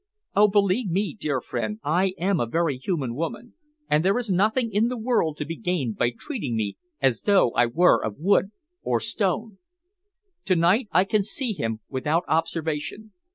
Oh! 0.35 0.47
believe 0.47 0.89
me, 0.89 1.13
dear 1.13 1.39
friend, 1.41 1.77
I 1.83 2.15
am 2.17 2.39
a 2.39 2.47
very 2.47 2.75
human 2.79 3.13
woman, 3.13 3.53
and 3.87 4.03
there 4.03 4.17
is 4.17 4.31
nothing 4.31 4.71
in 4.71 4.87
the 4.87 4.97
world 4.97 5.37
to 5.37 5.45
be 5.45 5.55
gained 5.55 5.95
by 5.97 6.09
treating 6.09 6.55
me 6.55 6.75
as 6.99 7.21
though 7.21 7.51
I 7.51 7.67
were 7.67 8.03
of 8.03 8.17
wood 8.17 8.49
or 8.81 8.99
stone. 8.99 9.59
To 10.45 10.55
night 10.55 10.87
I 10.91 11.03
can 11.03 11.21
see 11.21 11.53
him 11.53 11.81
without 11.87 12.23
observation. 12.27 13.11